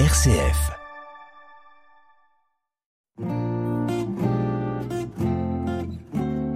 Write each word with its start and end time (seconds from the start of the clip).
RCF. 0.00 0.72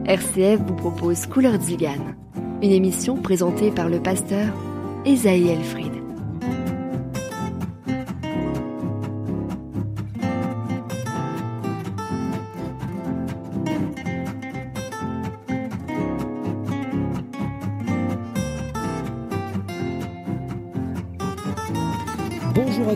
RCF 0.07 0.61
vous 0.67 0.75
propose 0.75 1.25
Couleur 1.27 1.61
Zigane, 1.61 2.17
une 2.65 2.73
émission 2.73 3.23
présentée 3.23 3.71
par 3.71 3.89
le 3.89 4.03
pasteur 4.03 4.49
Esaïe 5.05 5.51
Elfried. 5.51 5.98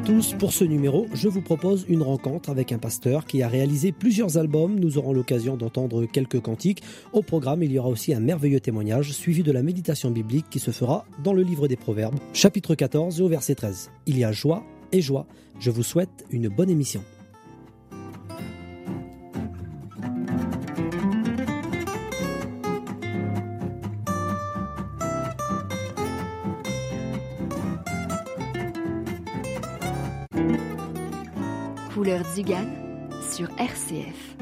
Tous, 0.04 0.34
pour 0.34 0.52
ce 0.52 0.64
numéro, 0.64 1.06
je 1.14 1.28
vous 1.28 1.42
propose 1.42 1.84
une 1.88 2.02
rencontre 2.02 2.50
avec 2.50 2.72
un 2.72 2.78
pasteur 2.78 3.24
qui 3.24 3.42
a 3.42 3.48
réalisé 3.48 3.92
plusieurs 3.92 4.36
albums. 4.36 4.78
Nous 4.78 4.98
aurons 4.98 5.12
l'occasion 5.12 5.56
d'entendre 5.56 6.06
quelques 6.06 6.40
cantiques. 6.40 6.82
Au 7.12 7.22
programme, 7.22 7.62
il 7.62 7.70
y 7.70 7.78
aura 7.78 7.88
aussi 7.88 8.12
un 8.12 8.20
merveilleux 8.20 8.58
témoignage 8.58 9.12
suivi 9.12 9.42
de 9.42 9.52
la 9.52 9.62
méditation 9.62 10.10
biblique 10.10 10.46
qui 10.50 10.58
se 10.58 10.72
fera 10.72 11.04
dans 11.22 11.32
le 11.32 11.42
livre 11.42 11.68
des 11.68 11.76
Proverbes, 11.76 12.18
chapitre 12.32 12.74
14 12.74 13.20
au 13.20 13.28
verset 13.28 13.54
13. 13.54 13.90
Il 14.06 14.18
y 14.18 14.24
a 14.24 14.32
joie 14.32 14.64
et 14.90 15.00
joie. 15.00 15.26
Je 15.60 15.70
vous 15.70 15.84
souhaite 15.84 16.24
une 16.30 16.48
bonne 16.48 16.70
émission. 16.70 17.02
Zigane 32.34 33.10
sur 33.30 33.50
RCF. 33.58 34.36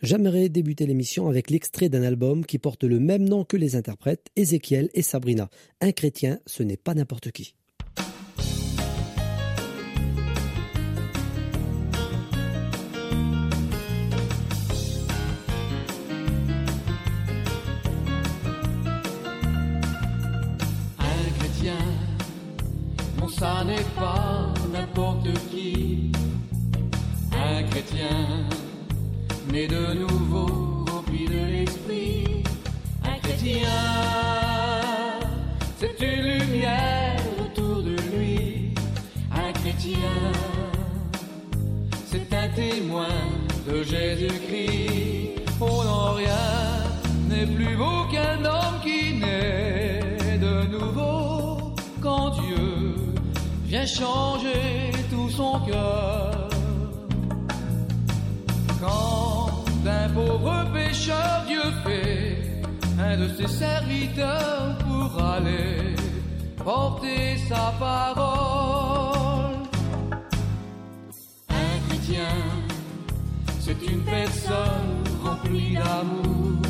J'aimerais 0.00 0.48
débuter 0.48 0.86
l'émission 0.86 1.28
avec 1.28 1.50
l'extrait 1.50 1.88
d'un 1.88 2.04
album 2.04 2.46
qui 2.46 2.58
porte 2.58 2.84
le 2.84 3.00
même 3.00 3.24
nom 3.28 3.44
que 3.44 3.56
les 3.56 3.74
interprètes, 3.74 4.28
Ézéchiel 4.36 4.90
et 4.94 5.02
Sabrina. 5.02 5.48
Un 5.80 5.90
chrétien, 5.90 6.38
ce 6.46 6.62
n'est 6.62 6.76
pas 6.76 6.94
n'importe 6.94 7.32
qui. 7.32 7.56
Un 21.00 21.30
chrétien, 21.40 21.74
non 23.18 23.28
ça 23.28 23.64
n'est 23.64 23.82
pas 23.98 24.25
chrétien, 27.86 28.26
né 29.52 29.66
de 29.66 29.94
nouveau, 29.94 30.84
rempli 30.90 31.26
de 31.26 31.46
l'esprit. 31.52 32.42
Un 33.04 33.18
chrétien, 33.18 33.68
c'est 35.78 36.00
une 36.00 36.22
lumière 36.22 37.16
autour 37.40 37.82
de 37.82 37.96
lui. 38.12 38.74
Un 39.32 39.52
chrétien, 39.52 40.32
c'est 42.06 42.32
un 42.32 42.48
témoin 42.48 43.18
de 43.68 43.82
Jésus-Christ. 43.82 45.42
Oh 45.60 45.82
non, 45.84 46.14
rien 46.14 46.32
n'est 47.28 47.46
plus 47.46 47.76
beau 47.76 48.04
qu'un 48.10 48.44
homme 48.44 48.80
qui 48.82 49.14
naît 49.14 50.38
de 50.38 50.66
nouveau 50.66 51.74
quand 52.02 52.30
Dieu 52.30 52.94
vient 53.64 53.86
changer 53.86 54.92
tout 55.10 55.30
son 55.30 55.60
cœur. 55.60 56.15
Pauvre 60.16 60.64
pécheur 60.72 61.44
Dieu 61.46 61.66
fait 61.84 62.62
un 62.98 63.16
de 63.18 63.28
ses 63.36 63.48
serviteurs 63.48 64.78
pour 64.78 65.22
aller 65.22 65.94
porter 66.64 67.36
sa 67.48 67.64
parole. 67.78 69.56
Un 71.50 71.74
chrétien, 71.86 72.34
c'est 73.60 73.80
une 73.92 74.02
personne 74.04 74.92
remplie 75.22 75.74
d'amour. 75.74 76.62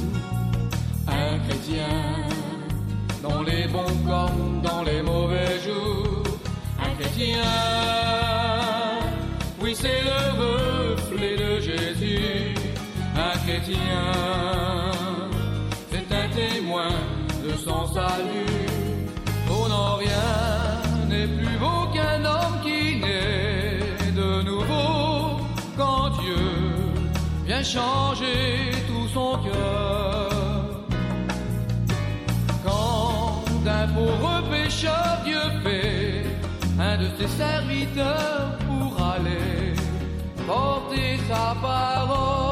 Un 1.06 1.38
chrétien, 1.44 1.98
dans 3.22 3.42
les 3.42 3.68
bons 3.68 3.95
changer 27.76 28.72
tout 28.88 29.08
son 29.12 29.32
cœur. 29.44 30.30
Quand 32.64 33.44
d'un 33.64 33.86
pauvre 33.96 34.34
pécheur 34.50 35.08
Dieu 35.24 35.44
fait 35.62 36.24
un 36.78 36.96
de 37.02 37.08
ses 37.18 37.30
serviteurs 37.42 38.48
pour 38.66 38.92
aller 39.14 39.74
porter 40.46 41.18
sa 41.28 41.54
parole. 41.60 42.45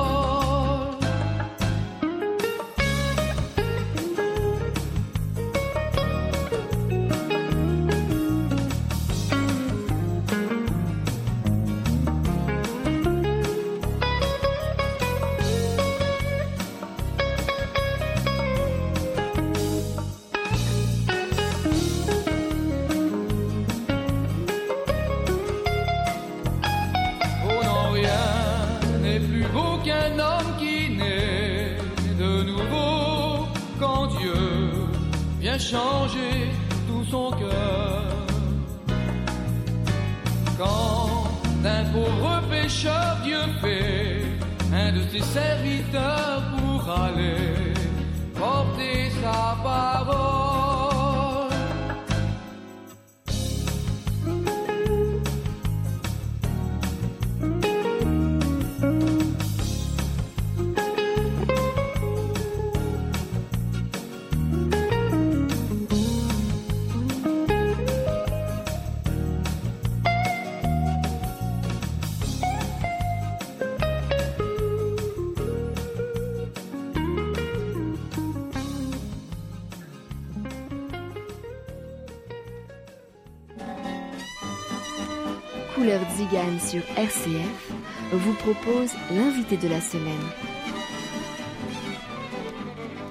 Zigane 86.35 86.59
sur 86.59 86.83
RCF 86.97 87.73
vous 88.11 88.35
propose 88.35 88.91
l'invité 89.13 89.57
de 89.57 89.69
la 89.69 89.81
semaine. 89.81 90.21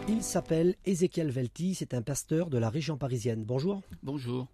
Il 0.10 0.22
s'appelle 0.22 0.76
Ézéchiel 0.84 1.32
Velti, 1.32 1.74
c'est 1.74 1.94
un 1.94 2.02
pasteur 2.02 2.50
de 2.50 2.58
la 2.58 2.70
région 2.70 2.98
parisienne. 2.98 3.46
Bonjour. 3.46 3.82
Bonjour. 4.02 4.50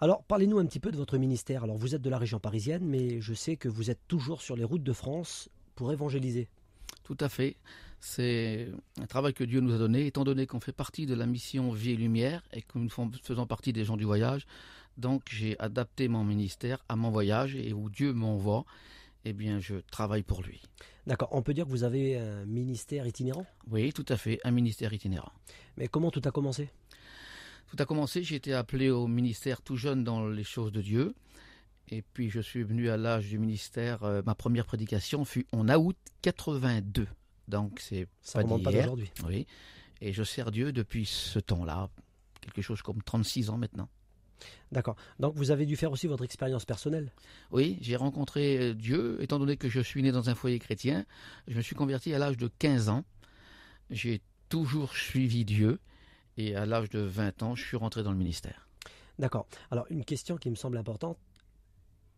Alors, 0.00 0.22
parlez-nous 0.22 0.60
un 0.60 0.66
petit 0.66 0.78
peu 0.78 0.92
de 0.92 0.96
votre 0.96 1.18
ministère. 1.18 1.64
Alors, 1.64 1.76
vous 1.76 1.96
êtes 1.96 2.02
de 2.02 2.10
la 2.10 2.18
région 2.18 2.38
parisienne, 2.38 2.84
mais 2.84 3.20
je 3.20 3.34
sais 3.34 3.56
que 3.56 3.68
vous 3.68 3.90
êtes 3.90 4.06
toujours 4.06 4.42
sur 4.42 4.54
les 4.54 4.62
routes 4.62 4.84
de 4.84 4.92
France 4.92 5.48
pour 5.74 5.92
évangéliser. 5.92 6.46
Tout 7.02 7.18
à 7.18 7.28
fait. 7.28 7.56
C'est 7.98 8.68
un 9.00 9.06
travail 9.06 9.34
que 9.34 9.42
Dieu 9.42 9.60
nous 9.60 9.74
a 9.74 9.78
donné, 9.78 10.06
étant 10.06 10.22
donné 10.22 10.46
qu'on 10.46 10.60
fait 10.60 10.72
partie 10.72 11.06
de 11.06 11.14
la 11.14 11.26
mission 11.26 11.72
Vie 11.72 11.92
et 11.92 11.96
Lumière 11.96 12.44
et 12.52 12.62
que 12.62 12.78
nous 12.78 12.90
faisons 12.90 13.46
partie 13.46 13.72
des 13.72 13.84
gens 13.84 13.96
du 13.96 14.04
voyage. 14.04 14.46
Donc 14.96 15.22
j'ai 15.30 15.58
adapté 15.58 16.08
mon 16.08 16.24
ministère 16.24 16.84
à 16.88 16.96
mon 16.96 17.10
voyage 17.10 17.56
et 17.56 17.72
où 17.72 17.90
Dieu 17.90 18.12
m'envoie, 18.12 18.64
eh 19.24 19.32
bien 19.32 19.60
je 19.60 19.76
travaille 19.90 20.22
pour 20.22 20.42
lui. 20.42 20.62
D'accord, 21.06 21.28
on 21.32 21.42
peut 21.42 21.54
dire 21.54 21.64
que 21.66 21.70
vous 21.70 21.84
avez 21.84 22.18
un 22.18 22.44
ministère 22.44 23.06
itinérant? 23.06 23.46
Oui, 23.70 23.92
tout 23.92 24.06
à 24.08 24.16
fait, 24.16 24.40
un 24.44 24.50
ministère 24.50 24.92
itinérant. 24.92 25.32
Mais 25.76 25.88
comment 25.88 26.10
tout 26.10 26.22
a 26.24 26.30
commencé? 26.30 26.70
Tout 27.66 27.76
a 27.78 27.86
commencé, 27.86 28.22
j'ai 28.22 28.36
été 28.36 28.54
appelé 28.54 28.90
au 28.90 29.06
ministère 29.06 29.60
tout 29.62 29.76
jeune 29.76 30.04
dans 30.04 30.28
les 30.28 30.44
choses 30.44 30.72
de 30.72 30.80
Dieu. 30.80 31.14
Et 31.88 32.02
puis 32.02 32.30
je 32.30 32.40
suis 32.40 32.62
venu 32.62 32.88
à 32.88 32.96
l'âge 32.96 33.28
du 33.28 33.38
ministère, 33.38 34.04
euh, 34.04 34.22
ma 34.24 34.34
première 34.34 34.64
prédication 34.64 35.24
fut 35.24 35.46
en 35.52 35.68
août 35.68 35.96
82. 36.22 37.06
Donc 37.48 37.78
c'est 37.80 38.06
ça 38.22 38.42
pas 38.42 38.58
pas 38.58 38.72
d'aujourd'hui. 38.72 39.10
Oui. 39.26 39.46
Et 40.00 40.12
je 40.12 40.22
sers 40.22 40.50
Dieu 40.50 40.72
depuis 40.72 41.04
ce 41.04 41.38
temps-là, 41.38 41.90
quelque 42.40 42.62
chose 42.62 42.80
comme 42.82 43.02
36 43.02 43.50
ans 43.50 43.58
maintenant. 43.58 43.88
D'accord. 44.72 44.96
Donc 45.18 45.34
vous 45.36 45.50
avez 45.50 45.66
dû 45.66 45.76
faire 45.76 45.92
aussi 45.92 46.06
votre 46.06 46.24
expérience 46.24 46.64
personnelle 46.64 47.10
Oui, 47.50 47.78
j'ai 47.80 47.96
rencontré 47.96 48.58
euh, 48.58 48.74
Dieu, 48.74 49.18
étant 49.20 49.38
donné 49.38 49.56
que 49.56 49.68
je 49.68 49.80
suis 49.80 50.02
né 50.02 50.12
dans 50.12 50.30
un 50.30 50.34
foyer 50.34 50.58
chrétien. 50.58 51.04
Je 51.48 51.56
me 51.56 51.62
suis 51.62 51.76
converti 51.76 52.12
à 52.14 52.18
l'âge 52.18 52.36
de 52.36 52.48
15 52.58 52.88
ans. 52.88 53.04
J'ai 53.90 54.20
toujours 54.48 54.94
suivi 54.94 55.44
Dieu 55.44 55.78
et 56.36 56.56
à 56.56 56.66
l'âge 56.66 56.90
de 56.90 57.00
20 57.00 57.42
ans, 57.42 57.54
je 57.54 57.64
suis 57.64 57.76
rentré 57.76 58.02
dans 58.02 58.12
le 58.12 58.18
ministère. 58.18 58.66
D'accord. 59.18 59.46
Alors 59.70 59.86
une 59.90 60.04
question 60.04 60.36
qui 60.36 60.50
me 60.50 60.56
semble 60.56 60.76
importante, 60.76 61.18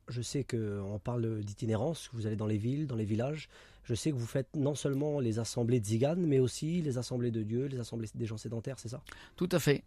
je 0.08 0.22
sais 0.22 0.44
qu'on 0.44 1.00
parle 1.02 1.40
d'itinérance, 1.42 2.10
vous 2.12 2.26
allez 2.26 2.36
dans 2.36 2.46
les 2.46 2.58
villes, 2.58 2.86
dans 2.86 2.96
les 2.96 3.04
villages. 3.04 3.48
Je 3.84 3.94
sais 3.94 4.10
que 4.10 4.16
vous 4.16 4.26
faites 4.26 4.54
non 4.56 4.74
seulement 4.74 5.20
les 5.20 5.38
assemblées 5.38 5.80
de 5.80 5.86
Zigane, 5.86 6.26
mais 6.26 6.38
aussi 6.38 6.82
les 6.82 6.98
assemblées 6.98 7.30
de 7.30 7.42
Dieu, 7.42 7.66
les 7.66 7.78
assemblées 7.78 8.08
des 8.14 8.26
gens 8.26 8.36
sédentaires, 8.36 8.78
c'est 8.78 8.88
ça? 8.88 9.02
Tout 9.36 9.48
à 9.52 9.58
fait. 9.58 9.84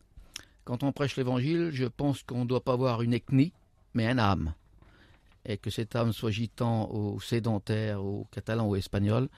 Quand 0.64 0.84
on 0.84 0.92
prêche 0.92 1.18
l'évangile, 1.18 1.70
je 1.72 1.86
pense 1.86 2.24
qu'on 2.24 2.44
ne 2.44 2.50
doit 2.50 2.64
pas 2.64 2.74
avoir 2.74 3.02
une 3.02 3.14
ethnie, 3.14 3.54
mais 3.94 4.08
un 4.08 4.18
âme. 4.18 4.54
Et 5.46 5.58
que 5.58 5.70
cette 5.70 5.96
âme 5.96 6.14
soit 6.14 6.32
gitan 6.32 6.90
ou 6.92 7.20
sédentaire 7.20 8.04
ou 8.04 8.28
catalan 8.32 8.68
ou 8.68 8.76
espagnol, 8.76 9.30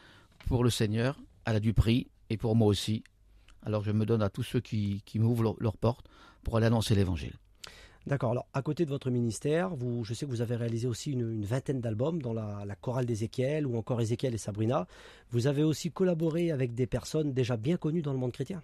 pour 0.48 0.64
le 0.64 0.70
Seigneur, 0.70 1.20
elle 1.46 1.56
a 1.56 1.60
du 1.60 1.74
prix, 1.74 2.08
et 2.30 2.38
pour 2.38 2.56
moi 2.56 2.68
aussi. 2.68 3.04
Alors 3.64 3.84
je 3.84 3.92
me 3.92 4.06
donne 4.06 4.22
à 4.22 4.30
tous 4.30 4.44
ceux 4.44 4.60
qui, 4.60 5.02
m'ouvrent 5.16 5.56
leurs 5.60 5.78
portes 5.78 6.08
pour 6.44 6.58
aller 6.58 6.66
annoncer 6.66 6.96
l'évangile. 6.96 7.34
D'accord. 8.08 8.32
Alors, 8.32 8.48
à 8.54 8.64
côté 8.64 8.84
de 8.84 8.90
votre 8.90 9.12
ministère, 9.12 9.72
je 10.04 10.14
sais 10.16 10.26
que 10.26 10.32
vous 10.32 10.42
avez 10.42 10.56
réalisé 10.56 10.88
aussi 10.88 11.12
une, 11.12 11.46
vingtaine 11.46 11.82
d'albums 11.82 12.20
dans 12.20 12.34
la, 12.34 12.76
chorale 12.82 13.06
d'Ézéchiel 13.06 13.68
ou 13.68 13.78
encore 13.78 14.02
Ézéchiel 14.02 14.34
et 14.34 14.40
Sabrina. 14.40 14.88
Vous 15.30 15.46
avez 15.46 15.62
aussi 15.62 15.92
collaboré 15.92 16.50
avec 16.50 16.74
des 16.74 16.88
personnes 16.88 17.32
déjà 17.32 17.58
bien 17.58 17.78
connues 17.78 18.02
dans 18.02 18.14
le 18.14 18.18
monde 18.18 18.32
chrétien. 18.32 18.64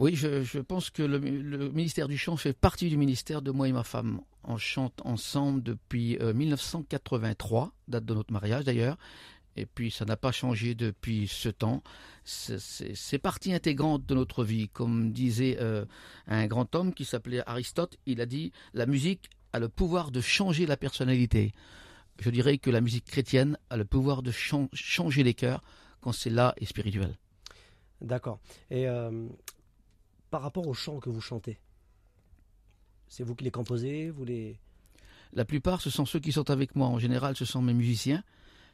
Oui, 0.00 0.16
je, 0.16 0.58
pense 0.60 0.88
que 0.88 1.02
le, 1.02 1.18
ministère 1.18 2.08
du 2.08 2.16
chant 2.16 2.34
fait 2.38 2.54
partie 2.54 2.88
du 2.88 2.96
ministère 2.96 3.42
de 3.42 3.50
moi 3.50 3.68
et 3.68 3.72
ma 3.72 3.84
femme. 3.84 4.22
On 4.44 4.56
chante 4.56 4.98
ensemble 5.04 5.62
depuis 5.62 6.16
1983, 6.18 7.64
euh, 7.64 7.68
date 7.86 8.06
de 8.06 8.14
notre 8.14 8.32
mariage 8.32 8.64
d'ailleurs, 8.64 8.96
et 9.56 9.66
puis 9.66 9.90
ça 9.90 10.06
n'a 10.06 10.16
pas 10.16 10.32
changé 10.32 10.74
depuis 10.74 11.28
ce 11.28 11.50
temps. 11.50 11.82
C'est 12.24 13.18
partie 13.18 13.52
intégrante 13.52 14.06
de 14.06 14.14
notre 14.14 14.42
vie. 14.42 14.70
Comme 14.70 15.12
disait 15.12 15.58
euh, 15.60 15.84
un 16.26 16.46
grand 16.46 16.74
homme 16.74 16.94
qui 16.94 17.04
s'appelait 17.04 17.42
Aristote, 17.46 17.98
il 18.06 18.22
a 18.22 18.26
dit 18.26 18.52
la 18.72 18.86
musique 18.86 19.28
a 19.52 19.58
le 19.58 19.68
pouvoir 19.68 20.12
de 20.12 20.22
changer 20.22 20.64
la 20.64 20.78
personnalité. 20.78 21.52
Je 22.20 22.30
dirais 22.30 22.56
que 22.56 22.70
la 22.70 22.80
musique 22.80 23.04
chrétienne 23.04 23.58
a 23.68 23.76
le 23.76 23.84
pouvoir 23.84 24.22
de 24.22 24.32
changer 24.72 25.22
les 25.24 25.34
cœurs 25.34 25.62
quand 26.00 26.12
c'est 26.12 26.30
là 26.30 26.54
et 26.56 26.64
spirituel. 26.64 27.18
D'accord. 28.00 28.40
Et 28.70 28.88
euh, 28.88 29.28
par 30.30 30.42
rapport 30.42 30.66
aux 30.66 30.74
chants 30.74 31.00
que 31.00 31.10
vous 31.10 31.20
chantez, 31.20 31.58
c'est 33.08 33.24
vous 33.24 33.34
qui 33.34 33.44
les 33.44 33.50
composez, 33.50 34.10
vous 34.10 34.24
les 34.24 34.58
La 35.32 35.44
plupart, 35.44 35.82
ce 35.82 35.90
sont 35.90 36.06
ceux 36.06 36.20
qui 36.20 36.32
sont 36.32 36.48
avec 36.50 36.76
moi. 36.76 36.86
En 36.86 36.98
général, 36.98 37.36
ce 37.36 37.44
sont 37.44 37.60
mes 37.60 37.74
musiciens 37.74 38.22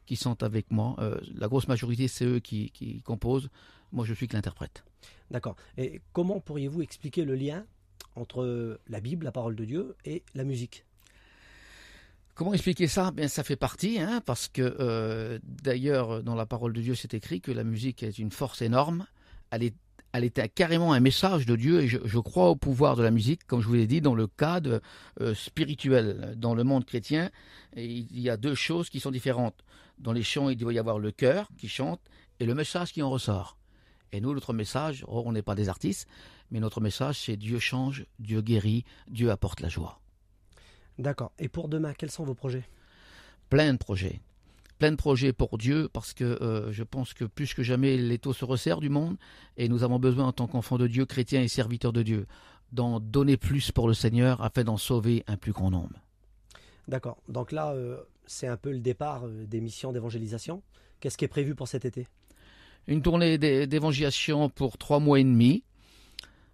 qui 0.04 0.14
sont 0.14 0.42
avec 0.42 0.70
moi. 0.70 0.94
Euh, 0.98 1.18
la 1.34 1.48
grosse 1.48 1.68
majorité, 1.68 2.06
c'est 2.06 2.24
eux 2.24 2.38
qui, 2.38 3.02
composent. 3.04 3.48
Moi, 3.92 4.04
je 4.04 4.14
suis 4.14 4.28
que 4.28 4.34
l'interprète. 4.34 4.84
D'accord. 5.30 5.56
Et 5.78 6.00
comment 6.12 6.38
pourriez-vous 6.38 6.82
expliquer 6.82 7.24
le 7.24 7.34
lien 7.34 7.64
entre 8.14 8.78
la 8.88 9.00
Bible, 9.00 9.24
la 9.24 9.32
parole 9.32 9.56
de 9.56 9.64
Dieu, 9.64 9.96
et 10.04 10.22
la 10.34 10.44
musique? 10.44 10.84
Comment 12.34 12.52
expliquer 12.52 12.88
ça? 12.88 13.12
Bien, 13.12 13.28
ça 13.28 13.42
fait 13.42 13.56
partie, 13.56 13.98
hein, 13.98 14.20
parce 14.26 14.48
que 14.48 14.76
euh, 14.78 15.38
d'ailleurs, 15.42 16.22
dans 16.22 16.34
la 16.34 16.44
parole 16.44 16.74
de 16.74 16.82
Dieu, 16.82 16.94
c'est 16.94 17.14
écrit 17.14 17.40
que 17.40 17.50
la 17.50 17.64
musique 17.64 18.02
est 18.02 18.18
une 18.18 18.30
force 18.30 18.60
énorme. 18.60 19.06
Elle 19.50 19.62
est 19.62 19.74
elle 20.12 20.24
était 20.24 20.48
carrément 20.48 20.92
un 20.92 21.00
message 21.00 21.46
de 21.46 21.56
Dieu 21.56 21.82
et 21.82 21.88
je, 21.88 22.18
crois 22.18 22.48
au 22.48 22.56
pouvoir 22.56 22.96
de 22.96 23.02
la 23.02 23.10
musique, 23.10 23.46
comme 23.46 23.60
je 23.60 23.66
vous 23.66 23.74
l'ai 23.74 23.86
dit, 23.86 24.00
dans 24.00 24.14
le 24.14 24.26
cadre 24.26 24.80
euh, 25.20 25.34
spirituel. 25.34 26.34
Dans 26.36 26.54
le 26.54 26.64
monde 26.64 26.84
chrétien, 26.84 27.30
il 27.76 28.18
y 28.18 28.30
a 28.30 28.36
deux 28.36 28.54
choses 28.54 28.88
qui 28.88 29.00
sont 29.00 29.10
différentes. 29.10 29.62
Dans 29.98 30.12
les 30.12 30.22
chants, 30.22 30.48
il 30.48 30.56
doit 30.56 30.72
y 30.72 30.78
avoir 30.78 30.98
le 30.98 31.10
cœur 31.10 31.48
qui 31.58 31.68
chante 31.68 32.00
et 32.40 32.46
le 32.46 32.54
message 32.54 32.92
qui 32.92 33.02
en 33.02 33.10
ressort. 33.10 33.58
Et 34.12 34.20
nous, 34.20 34.32
notre 34.32 34.52
message, 34.52 35.04
oh, 35.08 35.22
on 35.26 35.32
n'est 35.32 35.42
pas 35.42 35.54
des 35.54 35.68
artistes, 35.68 36.08
mais 36.50 36.60
notre 36.60 36.80
message, 36.80 37.18
c'est 37.20 37.36
Dieu 37.36 37.58
change, 37.58 38.06
Dieu 38.18 38.40
guérit, 38.40 38.84
Dieu 39.08 39.30
apporte 39.30 39.60
la 39.60 39.68
joie. 39.68 40.00
D'accord. 40.98 41.32
Et 41.38 41.48
pour 41.48 41.68
demain, 41.68 41.92
quels 41.92 42.10
sont 42.10 42.24
vos 42.24 42.34
projets? 42.34 42.64
Plein 43.50 43.72
de 43.74 43.78
projets 43.78 44.20
plein 44.78 44.90
de 44.90 44.96
projets 44.96 45.32
pour 45.32 45.58
Dieu 45.58 45.88
parce 45.92 46.12
que 46.12 46.24
euh, 46.24 46.72
je 46.72 46.82
pense 46.82 47.14
que 47.14 47.24
plus 47.24 47.54
que 47.54 47.62
jamais 47.62 47.96
les 47.96 48.18
taux 48.18 48.32
se 48.32 48.44
resserrent 48.44 48.80
du 48.80 48.88
monde 48.88 49.16
et 49.56 49.68
nous 49.68 49.82
avons 49.82 49.98
besoin 49.98 50.26
en 50.26 50.32
tant 50.32 50.46
qu'enfants 50.46 50.78
de 50.78 50.86
Dieu, 50.86 51.06
chrétiens 51.06 51.42
et 51.42 51.48
serviteurs 51.48 51.92
de 51.92 52.02
Dieu, 52.02 52.26
d'en 52.72 53.00
donner 53.00 53.36
plus 53.36 53.72
pour 53.72 53.88
le 53.88 53.94
Seigneur 53.94 54.42
afin 54.42 54.64
d'en 54.64 54.76
sauver 54.76 55.24
un 55.26 55.36
plus 55.36 55.52
grand 55.52 55.70
nombre. 55.70 55.96
D'accord. 56.88 57.18
Donc 57.28 57.52
là, 57.52 57.72
euh, 57.72 57.96
c'est 58.26 58.46
un 58.46 58.56
peu 58.56 58.70
le 58.70 58.80
départ 58.80 59.26
euh, 59.26 59.46
des 59.46 59.60
missions 59.60 59.92
d'évangélisation. 59.92 60.62
Qu'est-ce 61.00 61.18
qui 61.18 61.24
est 61.24 61.28
prévu 61.28 61.54
pour 61.54 61.68
cet 61.68 61.84
été? 61.84 62.06
Une 62.86 63.02
tournée 63.02 63.38
d'évangélisation 63.38 64.48
pour 64.48 64.78
trois 64.78 65.00
mois 65.00 65.18
et 65.18 65.24
demi 65.24 65.64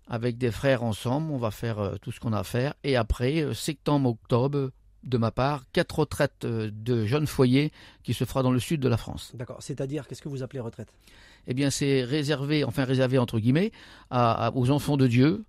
avec 0.06 0.38
des 0.38 0.50
frères 0.50 0.82
ensemble. 0.82 1.30
On 1.30 1.36
va 1.36 1.50
faire 1.50 1.98
tout 2.00 2.10
ce 2.10 2.20
qu'on 2.20 2.32
a 2.32 2.38
à 2.38 2.44
faire. 2.44 2.72
Et 2.82 2.96
après, 2.96 3.52
septembre, 3.52 4.08
octobre, 4.08 4.70
de 5.04 5.19
ma 5.19 5.31
part, 5.31 5.64
quatre 5.72 6.00
retraites 6.00 6.44
euh, 6.44 6.70
de 6.72 7.04
jeunes 7.06 7.26
foyers 7.26 7.72
qui 8.02 8.14
se 8.14 8.25
fera 8.25 8.43
dans 8.43 8.52
le 8.52 8.60
sud 8.60 8.81
de 8.81 8.88
la 8.88 8.96
France. 8.96 9.32
D'accord. 9.34 9.58
C'est-à-dire, 9.60 10.06
qu'est-ce 10.06 10.22
que 10.22 10.28
vous 10.28 10.43
appelez 10.43 10.60
retraite? 10.60 10.94
Eh 11.46 11.54
bien, 11.54 11.70
c'est 11.70 12.04
réservé, 12.04 12.64
enfin 12.64 12.84
réservé 12.84 13.19
entre 13.19 13.40
guillemets, 13.40 13.72
aux 14.12 14.70
enfants 14.70 14.96
de 14.96 15.08
Dieu. 15.08 15.44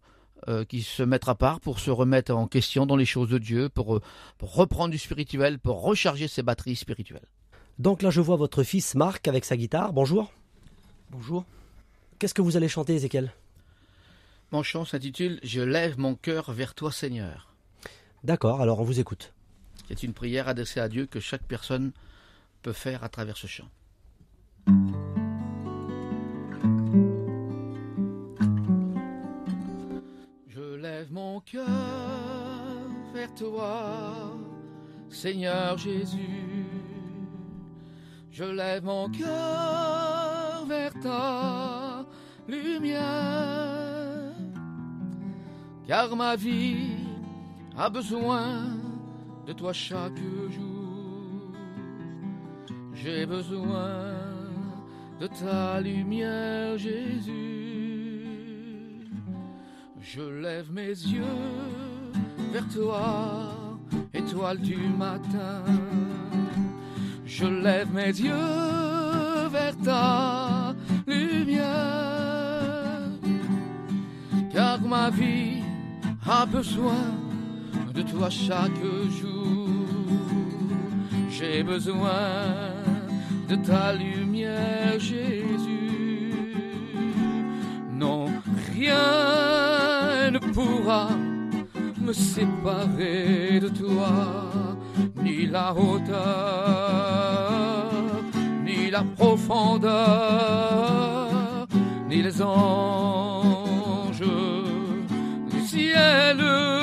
Euh, 0.50 0.66
qui 0.66 0.82
se 0.82 1.04
mettent 1.04 1.30
à 1.30 1.36
part 1.36 1.62
pour 1.62 1.80
se 1.80 1.90
remettre 1.90 2.34
en 2.34 2.48
question 2.48 2.86
dans 2.86 2.98
les 2.98 3.06
choses 3.06 3.30
de 3.30 3.38
Dieu, 3.38 3.70
pour, 3.70 3.96
euh, 3.96 4.02
pour 4.38 4.54
reprendre 4.56 4.92
du 4.92 4.98
spirituel, 4.98 5.58
pour 5.58 5.82
recharger 5.82 6.28
ses 6.28 6.44
batteries 6.44 6.76
spirituelles. 6.76 7.30
Donc 7.80 8.02
là, 8.02 8.10
je 8.10 8.20
vois 8.20 8.36
votre 8.36 8.64
fils 8.64 8.94
Marc 8.94 9.30
avec 9.30 9.46
sa 9.46 9.56
guitare. 9.56 9.94
Bonjour. 9.94 10.34
Bonjour. 11.12 11.46
Qu'est-ce 12.20 12.34
que 12.34 12.42
vous 12.42 12.58
allez 12.58 12.68
chanter, 12.68 12.96
Ezekiel 12.96 13.32
Mon 14.52 14.64
chant 14.64 14.84
s'intitule 14.84 15.40
Je 15.44 15.62
lève 15.62 15.98
mon 15.98 16.16
cœur 16.16 16.52
vers 16.52 16.76
toi, 16.76 16.92
Seigneur. 16.92 17.56
D'accord, 18.26 18.60
alors 18.60 18.82
on 18.82 18.84
vous 18.84 19.00
écoute 19.00 19.34
qui 19.84 19.94
est 19.94 20.04
une 20.04 20.14
prière 20.14 20.48
adressée 20.48 20.80
à 20.80 20.90
Dieu 20.90 21.06
que 21.06 21.20
chaque 21.20 21.44
personne 21.44 21.92
peut 22.62 22.74
faire 22.74 23.04
à 23.04 23.10
travers 23.10 23.38
ce 23.38 23.48
chant. 23.48 23.70
Je 30.48 30.76
lève 30.76 31.12
mon 31.12 31.42
cœur 31.42 31.68
vers 33.14 33.34
toi, 33.36 34.34
Seigneur 35.10 35.78
Jésus. 35.78 36.66
Je 38.32 38.46
lève 38.46 38.84
mon 38.84 39.10
cœur 39.10 40.66
vers 40.66 40.94
ta 41.02 42.06
lumière, 42.48 44.34
car 45.86 46.16
ma 46.16 46.36
vie 46.36 46.96
a 47.78 47.90
besoin 47.90 48.83
de 49.46 49.54
toi 49.54 49.74
chaque 49.74 50.18
jour. 50.50 51.52
J'ai 52.94 53.26
besoin 53.26 54.14
de 55.20 55.28
ta 55.28 55.82
lumière, 55.82 56.78
Jésus. 56.78 58.26
Je 60.02 60.22
lève 60.22 60.72
mes 60.72 60.90
yeux 61.16 61.24
vers 62.52 62.68
toi, 62.70 63.80
étoile 64.14 64.60
du 64.60 64.78
matin. 64.78 65.64
Je 67.26 67.46
lève 67.46 67.92
mes 67.94 68.14
yeux 68.28 69.48
vers 69.50 69.76
ta 69.84 70.76
lumière, 71.08 71.64
car 74.54 74.80
ma 74.82 75.10
vie 75.10 75.64
a 76.26 76.46
besoin 76.46 77.23
de 78.04 78.12
toi 78.12 78.30
chaque 78.30 78.84
jour. 79.22 79.68
J'ai 81.30 81.64
besoin 81.64 82.74
de 83.50 83.56
ta 83.56 83.94
lumière, 83.94 85.00
Jésus. 85.00 85.84
rien 88.76 90.32
ne 90.32 90.40
pourra 90.40 91.10
me 92.02 92.14
séparer 92.14 93.60
de 93.62 93.70
toi, 93.70 94.50
ni 95.22 95.46
la 95.48 95.74
hauteur, 95.74 96.20
ni 98.66 98.90
la 98.92 99.04
profondeur, 99.04 99.94
ni 102.10 102.22
les 102.22 102.42
anges 102.42 104.24
du 105.52 105.62
ciel. 105.62 106.83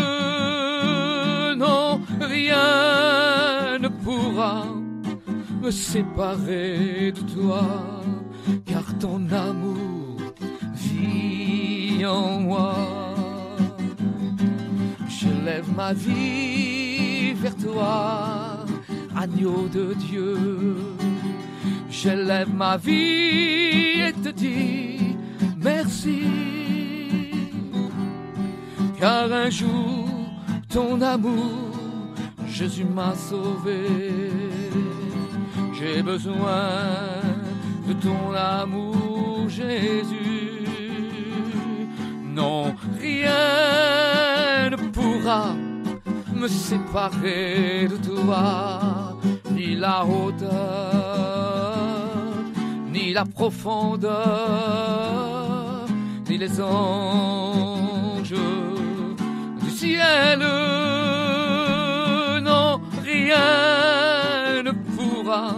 Me 5.63 5.71
séparer 5.71 7.13
de 7.13 7.21
toi, 7.35 7.63
car 8.67 8.87
ton 8.99 9.21
amour 9.31 10.17
vit 10.75 12.05
en 12.07 12.41
moi. 12.41 12.75
Je 15.09 15.29
lève 15.45 15.69
ma 15.77 15.93
vie 15.93 17.33
vers 17.35 17.57
toi, 17.57 18.65
agneau 19.17 19.69
de 19.69 19.95
Dieu. 19.95 20.77
Je 21.91 22.11
lève 22.11 22.53
ma 22.55 22.77
vie 22.77 24.01
et 24.07 24.13
te 24.25 24.31
dis 24.31 25.17
merci. 25.63 26.23
Car 28.99 29.33
un 29.33 29.51
jour, 29.51 30.09
ton 30.69 31.01
amour, 31.01 31.70
Jésus 32.61 32.85
m'a 32.85 33.15
sauvé. 33.15 33.89
J'ai 35.73 36.03
besoin 36.03 36.69
de 37.89 37.95
ton 37.95 38.35
amour, 38.35 39.49
Jésus. 39.49 40.67
Non, 42.23 42.75
rien 43.01 44.69
ne 44.69 44.77
pourra 44.77 45.55
me 46.35 46.47
séparer 46.49 47.89
de 47.89 47.97
toi, 47.97 49.17
ni 49.53 49.75
la 49.75 50.05
hauteur, 50.05 50.53
ni 52.93 53.15
la 53.15 53.25
profondeur, 53.25 54.11
ni 56.29 56.37
les 56.37 56.61
anges 56.61 58.35
du 59.63 59.71
ciel. 59.71 60.43
Rien 63.31 64.63
ne 64.65 64.73
pourra 64.73 65.55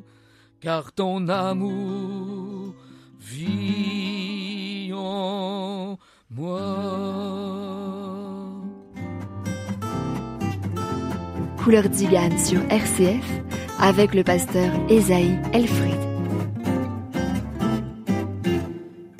car 0.60 0.90
ton 0.92 1.28
amour 1.28 2.74
vit 3.20 4.90
en 4.92 5.98
moi. 6.30 6.60
Couleur 11.62 11.84
Zigane 11.92 12.38
sur 12.38 12.60
RCF 12.70 13.28
avec 13.78 14.14
le 14.14 14.24
pasteur 14.24 14.72
Esaïe 14.88 15.38
Elfried. 15.52 16.17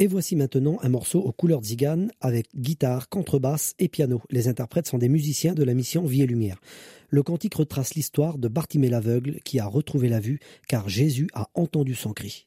Et 0.00 0.06
voici 0.06 0.36
maintenant 0.36 0.78
un 0.82 0.88
morceau 0.88 1.20
aux 1.20 1.32
couleurs 1.32 1.64
zigane 1.64 2.12
avec 2.20 2.46
guitare, 2.56 3.08
contrebasse 3.08 3.74
et 3.80 3.88
piano. 3.88 4.22
Les 4.30 4.46
interprètes 4.46 4.86
sont 4.86 4.98
des 4.98 5.08
musiciens 5.08 5.54
de 5.54 5.64
la 5.64 5.74
mission 5.74 6.04
Vie 6.04 6.22
et 6.22 6.26
Lumière. 6.26 6.60
Le 7.10 7.24
cantique 7.24 7.54
retrace 7.54 7.94
l'histoire 7.94 8.38
de 8.38 8.46
Bartimée 8.46 8.90
l'aveugle 8.90 9.40
qui 9.44 9.58
a 9.58 9.66
retrouvé 9.66 10.08
la 10.08 10.20
vue 10.20 10.38
car 10.68 10.88
Jésus 10.88 11.26
a 11.34 11.48
entendu 11.54 11.96
son 11.96 12.12
cri. 12.12 12.46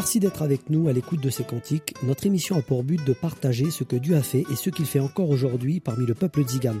Merci 0.00 0.18
d'être 0.18 0.40
avec 0.40 0.70
nous 0.70 0.88
à 0.88 0.94
l'écoute 0.94 1.22
de 1.22 1.28
ces 1.28 1.44
cantiques. 1.44 1.94
Notre 2.02 2.24
émission 2.24 2.56
a 2.56 2.62
pour 2.62 2.84
but 2.84 3.04
de 3.04 3.12
partager 3.12 3.70
ce 3.70 3.84
que 3.84 3.96
Dieu 3.96 4.16
a 4.16 4.22
fait 4.22 4.46
et 4.50 4.56
ce 4.56 4.70
qu'il 4.70 4.86
fait 4.86 4.98
encore 4.98 5.28
aujourd'hui 5.28 5.78
parmi 5.78 6.06
le 6.06 6.14
peuple 6.14 6.42
tzigane, 6.42 6.80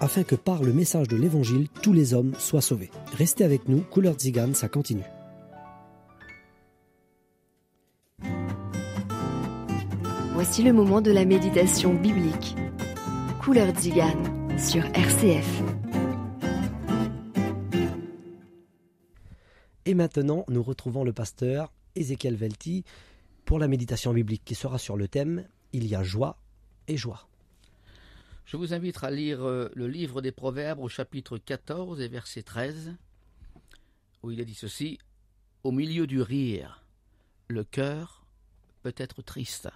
afin 0.00 0.22
que 0.22 0.34
par 0.34 0.62
le 0.62 0.74
message 0.74 1.08
de 1.08 1.16
l'évangile, 1.16 1.68
tous 1.80 1.94
les 1.94 2.12
hommes 2.12 2.34
soient 2.38 2.60
sauvés. 2.60 2.90
Restez 3.16 3.44
avec 3.44 3.70
nous, 3.70 3.80
couleur 3.80 4.16
tzigane, 4.16 4.54
ça 4.54 4.68
continue. 4.68 5.00
Voici 10.34 10.62
le 10.62 10.74
moment 10.74 11.00
de 11.00 11.10
la 11.10 11.24
méditation 11.24 11.94
biblique. 11.94 12.54
Couleur 13.42 13.70
tzigane 13.70 14.58
sur 14.58 14.84
RCF. 14.92 15.62
Et 19.86 19.94
maintenant, 19.94 20.44
nous 20.48 20.62
retrouvons 20.62 21.02
le 21.02 21.14
pasteur 21.14 21.72
Ézéchiel 21.94 22.36
Velti 22.36 22.84
pour 23.44 23.58
la 23.58 23.68
méditation 23.68 24.12
biblique 24.12 24.44
qui 24.44 24.54
sera 24.54 24.78
sur 24.78 24.96
le 24.96 25.08
thème 25.08 25.46
Il 25.72 25.86
y 25.86 25.94
a 25.94 26.02
joie 26.02 26.38
et 26.88 26.96
joie. 26.96 27.28
Je 28.44 28.56
vous 28.56 28.74
invite 28.74 29.02
à 29.02 29.10
lire 29.10 29.42
euh, 29.42 29.70
le 29.74 29.88
livre 29.88 30.20
des 30.20 30.32
Proverbes 30.32 30.80
au 30.80 30.88
chapitre 30.88 31.38
14 31.38 32.00
et 32.00 32.08
verset 32.08 32.42
13, 32.42 32.94
où 34.22 34.30
il 34.30 34.40
est 34.40 34.44
dit 34.44 34.54
ceci 34.54 34.98
Au 35.64 35.72
milieu 35.72 36.06
du 36.06 36.20
rire, 36.20 36.84
le 37.48 37.64
cœur 37.64 38.24
peut 38.82 38.94
être 38.96 39.22
triste. 39.22 39.68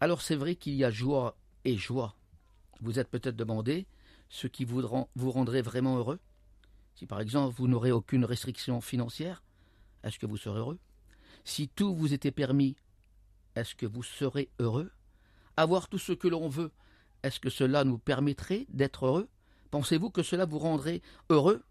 Alors 0.00 0.22
c'est 0.22 0.36
vrai 0.36 0.56
qu'il 0.56 0.74
y 0.74 0.84
a 0.84 0.90
joie 0.90 1.36
et 1.64 1.76
joie. 1.76 2.16
Vous 2.80 2.98
êtes 2.98 3.08
peut-être 3.08 3.36
demandé 3.36 3.86
ce 4.28 4.46
qui 4.46 4.64
vous 4.64 4.82
rendrait 5.30 5.62
vraiment 5.62 5.96
heureux. 5.98 6.18
Si 6.94 7.06
par 7.06 7.20
exemple 7.20 7.54
vous 7.56 7.68
n'aurez 7.68 7.92
aucune 7.92 8.24
restriction 8.24 8.80
financière, 8.80 9.42
est-ce 10.06 10.18
que 10.18 10.26
vous 10.26 10.36
serez 10.36 10.60
heureux? 10.60 10.78
Si 11.44 11.68
tout 11.68 11.94
vous 11.94 12.14
était 12.14 12.30
permis, 12.30 12.76
est-ce 13.56 13.74
que 13.74 13.86
vous 13.86 14.04
serez 14.04 14.48
heureux? 14.60 14.90
Avoir 15.56 15.88
tout 15.88 15.98
ce 15.98 16.12
que 16.12 16.28
l'on 16.28 16.48
veut, 16.48 16.70
est-ce 17.22 17.40
que 17.40 17.50
cela 17.50 17.82
nous 17.82 17.98
permettrait 17.98 18.66
d'être 18.68 19.06
heureux? 19.06 19.28
Pensez-vous 19.70 20.10
que 20.10 20.22
cela 20.22 20.44
vous 20.44 20.60
rendrait 20.60 21.02
heureux? 21.28 21.64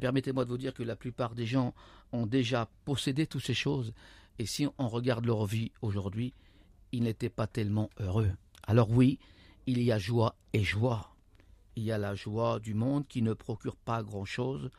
Permettez-moi 0.00 0.44
de 0.44 0.50
vous 0.50 0.58
dire 0.58 0.74
que 0.74 0.82
la 0.82 0.94
plupart 0.94 1.34
des 1.34 1.46
gens 1.46 1.74
ont 2.12 2.26
déjà 2.26 2.68
possédé 2.84 3.26
toutes 3.26 3.44
ces 3.44 3.54
choses, 3.54 3.94
et 4.38 4.46
si 4.46 4.66
on 4.78 4.88
regarde 4.88 5.24
leur 5.24 5.46
vie 5.46 5.72
aujourd'hui, 5.80 6.34
ils 6.92 7.02
n'étaient 7.02 7.30
pas 7.30 7.46
tellement 7.46 7.88
heureux. 7.98 8.30
Alors 8.66 8.90
oui, 8.90 9.18
il 9.66 9.82
y 9.82 9.90
a 9.90 9.98
joie 9.98 10.36
et 10.52 10.62
joie. 10.62 11.14
Il 11.76 11.82
y 11.82 11.92
a 11.92 11.98
la 11.98 12.14
joie 12.14 12.60
du 12.60 12.74
monde 12.74 13.06
qui 13.08 13.22
ne 13.22 13.32
procure 13.32 13.76
pas 13.76 14.02
grand-chose, 14.02 14.70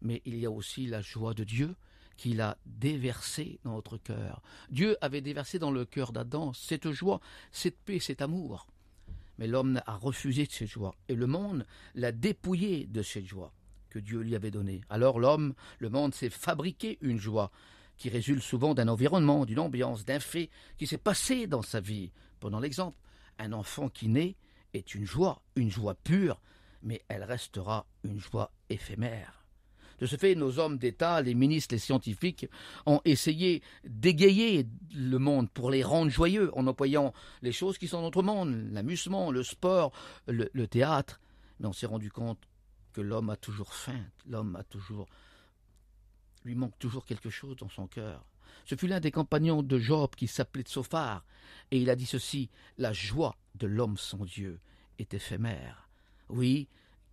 mais 0.00 0.22
il 0.24 0.38
y 0.38 0.46
a 0.46 0.50
aussi 0.50 0.86
la 0.86 1.02
joie 1.02 1.34
de 1.34 1.44
Dieu 1.44 1.74
qu'il 2.16 2.40
a 2.40 2.58
déversé 2.66 3.58
dans 3.64 3.72
notre 3.72 3.98
cœur. 3.98 4.42
Dieu 4.70 4.96
avait 5.00 5.20
déversé 5.20 5.58
dans 5.58 5.70
le 5.70 5.84
cœur 5.84 6.12
d'Adam 6.12 6.52
cette 6.52 6.90
joie, 6.90 7.20
cette 7.50 7.78
paix, 7.78 7.98
cet 7.98 8.22
amour. 8.22 8.66
Mais 9.38 9.46
l'homme 9.46 9.80
a 9.86 9.96
refusé 9.96 10.46
de 10.46 10.52
cette 10.52 10.68
joie, 10.68 10.94
et 11.08 11.14
le 11.14 11.26
monde 11.26 11.66
l'a 11.94 12.12
dépouillé 12.12 12.86
de 12.86 13.02
cette 13.02 13.26
joie 13.26 13.52
que 13.88 13.98
Dieu 13.98 14.20
lui 14.20 14.34
avait 14.34 14.50
donnée. 14.50 14.80
Alors 14.88 15.18
l'homme, 15.18 15.54
le 15.78 15.90
monde 15.90 16.14
s'est 16.14 16.30
fabriqué 16.30 16.98
une 17.00 17.18
joie 17.18 17.50
qui 17.96 18.08
résulte 18.08 18.42
souvent 18.42 18.74
d'un 18.74 18.88
environnement, 18.88 19.44
d'une 19.44 19.58
ambiance, 19.58 20.04
d'un 20.04 20.20
fait 20.20 20.50
qui 20.78 20.86
s'est 20.86 20.98
passé 20.98 21.46
dans 21.46 21.62
sa 21.62 21.80
vie. 21.80 22.10
Prenons 22.40 22.60
l'exemple, 22.60 22.96
un 23.38 23.52
enfant 23.52 23.88
qui 23.88 24.08
naît 24.08 24.36
est 24.74 24.94
une 24.94 25.04
joie, 25.04 25.42
une 25.56 25.70
joie 25.70 25.94
pure, 25.94 26.40
mais 26.82 27.02
elle 27.08 27.24
restera 27.24 27.86
une 28.02 28.18
joie 28.18 28.50
éphémère. 28.70 29.41
De 30.02 30.06
ce 30.08 30.16
fait, 30.16 30.34
nos 30.34 30.58
hommes 30.58 30.78
d'État, 30.78 31.22
les 31.22 31.32
ministres, 31.32 31.76
les 31.76 31.78
scientifiques 31.78 32.48
ont 32.86 33.00
essayé 33.04 33.62
d'égayer 33.84 34.66
le 34.92 35.16
monde 35.18 35.48
pour 35.48 35.70
les 35.70 35.84
rendre 35.84 36.10
joyeux 36.10 36.50
en 36.58 36.66
employant 36.66 37.14
les 37.40 37.52
choses 37.52 37.78
qui 37.78 37.86
sont 37.86 37.98
dans 37.98 38.06
notre 38.06 38.24
monde, 38.24 38.68
l'amusement, 38.72 39.30
le 39.30 39.44
sport, 39.44 39.92
le, 40.26 40.66
théâtre. 40.66 41.20
Mais 41.60 41.68
on 41.68 41.72
s'est 41.72 41.86
rendu 41.86 42.10
compte 42.10 42.40
que 42.92 43.00
l'homme 43.00 43.30
a 43.30 43.36
toujours 43.36 43.72
faim, 43.72 44.04
l'homme 44.28 44.56
a 44.56 44.64
toujours 44.64 45.06
lui 46.44 46.56
manque 46.56 46.76
toujours 46.80 47.04
quelque 47.04 47.30
chose 47.30 47.54
dans 47.54 47.68
son 47.68 47.86
cœur. 47.86 48.24
Ce 48.64 48.74
fut 48.74 48.88
l'un 48.88 48.98
des 48.98 49.12
compagnons 49.12 49.62
de 49.62 49.78
Job 49.78 50.16
qui 50.16 50.26
s'appelait 50.26 50.64
Tsophar, 50.64 51.24
et 51.70 51.78
il 51.78 51.88
a 51.88 51.94
dit 51.94 52.06
ceci 52.06 52.50
La 52.76 52.92
joie 52.92 53.36
de 53.54 53.68
l'homme 53.68 53.98
sans 53.98 54.24
Dieu 54.24 54.58
est 54.98 55.14
éphémère. 55.14 55.88
Oui, 56.28 56.66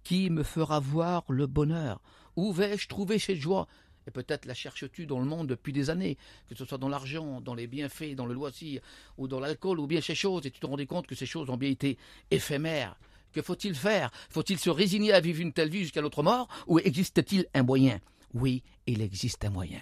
qui 0.04 0.32
me 0.32 0.42
fera 0.42 0.80
voir 0.80 1.24
le 1.30 1.46
bonheur? 1.46 2.02
Où 2.36 2.52
vais-je 2.54 2.88
trouver 2.88 3.20
cette 3.20 3.40
joie? 3.40 3.68
Et 4.08 4.12
peut-être 4.12 4.46
la 4.46 4.54
cherches-tu 4.54 5.06
dans 5.06 5.20
le 5.20 5.26
monde 5.26 5.48
depuis 5.48 5.74
des 5.74 5.90
années, 5.90 6.18
que 6.48 6.56
ce 6.56 6.66
soit 6.66 6.78
dans 6.78 6.90
l'argent, 6.90 7.42
dans 7.42 7.54
les 7.54 7.68
bienfaits, 7.68 8.16
dans 8.16 8.26
le 8.26 8.34
loisir, 8.34 8.82
ou 9.18 9.28
dans 9.28 9.40
l'alcool, 9.40 9.80
ou 9.80 9.88
bien 9.88 10.02
ces 10.02 10.16
choses, 10.16 10.46
et 10.46 10.52
tu 10.52 10.60
te 10.60 10.66
rendais 10.66 10.88
compte 10.88 11.06
que 11.06 11.16
ces 11.16 11.26
choses 11.26 11.50
ont 11.50 11.58
bien 11.58 11.70
été 11.70 11.98
éphémères. 12.32 12.98
Que 13.34 13.42
faut-il 13.42 13.76
faire? 13.76 14.10
Faut-il 14.30 14.58
se 14.58 14.72
résigner 14.72 15.14
à 15.14 15.20
vivre 15.20 15.42
une 15.42 15.54
telle 15.54 15.70
vie 15.70 15.84
jusqu'à 15.84 16.02
notre 16.02 16.24
mort, 16.24 16.48
ou 16.66 16.80
existe-t-il 16.80 17.46
un 17.54 17.64
moyen? 17.64 18.00
Oui, 18.34 18.64
il 18.88 19.02
existe 19.02 19.46
un 19.46 19.52
moyen. 19.52 19.82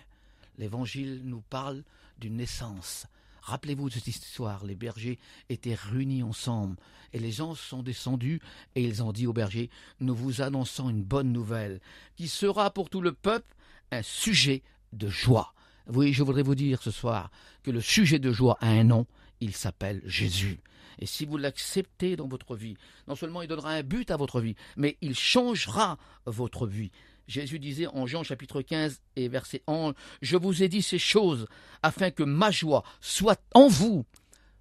L'Évangile 0.57 1.21
nous 1.23 1.41
parle 1.49 1.83
d'une 2.17 2.37
naissance, 2.37 3.05
Rappelez-vous 3.47 3.87
de 3.87 3.93
cette 3.93 4.07
histoire, 4.07 4.65
les 4.65 4.75
bergers 4.75 5.17
étaient 5.47 5.73
réunis 5.73 6.21
ensemble, 6.21 6.75
et 7.13 7.19
les 7.19 7.31
gens 7.31 7.55
sont 7.55 7.81
descendus, 7.81 8.41
et 8.75 8.83
ils 8.83 9.01
ont 9.01 9.13
dit 9.13 9.25
aux 9.25 9.31
bergers, 9.31 9.69
nous 10.01 10.13
vous 10.13 10.41
annonçons 10.41 10.89
une 10.89 11.01
bonne 11.01 11.31
nouvelle, 11.31 11.79
qui 12.17 12.27
sera 12.27 12.71
pour 12.71 12.89
tout 12.89 12.99
le 12.99 13.13
peuple 13.13 13.55
un 13.91 14.01
sujet 14.01 14.63
de 14.91 15.07
joie. 15.07 15.53
Oui, 15.87 16.11
je 16.11 16.23
voudrais 16.23 16.43
vous 16.43 16.55
dire 16.55 16.83
ce 16.83 16.91
soir 16.91 17.31
que 17.63 17.71
le 17.71 17.79
sujet 17.79 18.19
de 18.19 18.33
joie 18.33 18.57
a 18.59 18.67
un 18.67 18.83
nom, 18.83 19.07
il 19.39 19.55
s'appelle 19.55 20.01
Jésus. 20.03 20.59
Et 20.99 21.05
si 21.05 21.25
vous 21.25 21.37
l'acceptez 21.37 22.17
dans 22.17 22.27
votre 22.27 22.57
vie, 22.57 22.75
non 23.07 23.15
seulement 23.15 23.41
il 23.41 23.47
donnera 23.47 23.71
un 23.71 23.83
but 23.83 24.11
à 24.11 24.17
votre 24.17 24.41
vie, 24.41 24.57
mais 24.75 24.97
il 24.99 25.15
changera 25.15 25.97
votre 26.25 26.67
vie. 26.67 26.91
Jésus 27.27 27.59
disait 27.59 27.87
en 27.87 28.07
Jean 28.07 28.23
chapitre 28.23 28.61
15 28.61 29.01
et 29.15 29.27
verset 29.27 29.61
11, 29.67 29.93
Je 30.21 30.37
vous 30.37 30.63
ai 30.63 30.69
dit 30.69 30.81
ces 30.81 30.99
choses 30.99 31.47
afin 31.83 32.11
que 32.11 32.23
ma 32.23 32.51
joie 32.51 32.83
soit 33.01 33.41
en 33.53 33.67
vous. 33.67 34.05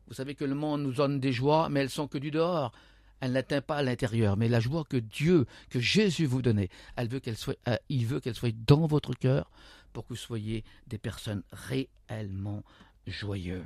Vous 0.09 0.15
savez 0.15 0.35
que 0.35 0.45
le 0.45 0.55
monde 0.55 0.83
nous 0.83 0.93
donne 0.93 1.21
des 1.21 1.33
joies, 1.33 1.69
mais 1.69 1.81
elles 1.81 1.91
sont 1.91 2.09
que 2.09 2.19
du 2.19 2.31
dehors. 2.31 2.73
Elle 3.21 3.33
n'atteint 3.33 3.63
pas 3.63 3.83
l'intérieur. 3.83 4.37
Mais 4.37 4.49
la 4.49 4.61
joie 4.61 4.85
que 4.85 4.97
Dieu, 4.97 5.47
que 5.71 5.81
Jésus 5.81 6.27
vous 6.27 6.43
donnait, 6.43 6.69
euh, 6.99 7.77
il 7.89 8.07
veut 8.07 8.21
qu'elle 8.21 8.35
soit 8.35 8.57
dans 8.67 8.87
votre 8.87 9.15
cœur 9.15 9.51
pour 9.93 10.05
que 10.05 10.11
vous 10.11 10.17
soyez 10.17 10.65
des 10.87 10.99
personnes 10.99 11.43
réellement 11.53 12.63
joyeuses. 13.07 13.65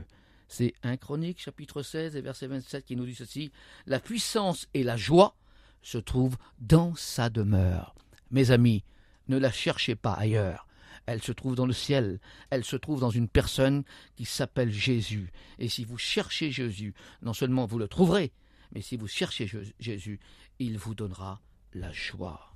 C'est 0.48 0.74
un 0.82 0.96
Chronique 0.96 1.40
chapitre 1.40 1.82
16 1.82 2.16
et 2.16 2.20
verset 2.20 2.46
27 2.46 2.84
qui 2.84 2.96
nous 2.96 3.06
dit 3.06 3.14
ceci. 3.14 3.50
La 3.86 4.00
puissance 4.00 4.66
et 4.74 4.82
la 4.82 4.96
joie 4.96 5.36
se 5.82 5.98
trouvent 5.98 6.36
dans 6.58 6.94
sa 6.94 7.30
demeure. 7.30 7.94
Mes 8.30 8.50
amis, 8.50 8.84
ne 9.28 9.38
la 9.38 9.50
cherchez 9.52 9.94
pas 9.94 10.12
ailleurs. 10.12 10.66
Elle 11.06 11.22
se 11.22 11.32
trouve 11.32 11.54
dans 11.54 11.66
le 11.66 11.72
ciel, 11.72 12.20
elle 12.50 12.64
se 12.64 12.76
trouve 12.76 13.00
dans 13.00 13.10
une 13.10 13.28
personne 13.28 13.84
qui 14.16 14.24
s'appelle 14.24 14.70
Jésus. 14.70 15.32
Et 15.58 15.68
si 15.68 15.84
vous 15.84 15.98
cherchez 15.98 16.50
Jésus, 16.50 16.94
non 17.22 17.32
seulement 17.32 17.66
vous 17.66 17.78
le 17.78 17.88
trouverez, 17.88 18.32
mais 18.72 18.82
si 18.82 18.96
vous 18.96 19.08
cherchez 19.08 19.50
Jésus, 19.80 20.20
il 20.58 20.78
vous 20.78 20.94
donnera 20.94 21.40
la 21.74 21.92
joie. 21.92 22.54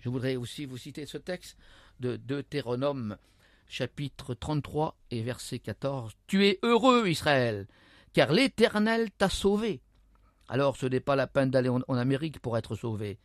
Je 0.00 0.08
voudrais 0.08 0.36
aussi 0.36 0.66
vous 0.66 0.76
citer 0.76 1.06
ce 1.06 1.18
texte 1.18 1.56
de 2.00 2.16
Deutéronome 2.16 3.16
chapitre 3.68 4.34
33 4.34 4.96
et 5.10 5.22
verset 5.22 5.58
14. 5.58 6.12
Tu 6.26 6.46
es 6.46 6.58
heureux, 6.62 7.08
Israël, 7.08 7.66
car 8.12 8.32
l'Éternel 8.32 9.10
t'a 9.16 9.28
sauvé. 9.28 9.80
Alors 10.48 10.76
ce 10.76 10.86
n'est 10.86 11.00
pas 11.00 11.16
la 11.16 11.26
peine 11.26 11.50
d'aller 11.50 11.68
en, 11.68 11.82
Amérique 11.88 12.40
pour 12.40 12.56
être 12.56 12.76
sauvé. 12.76 13.18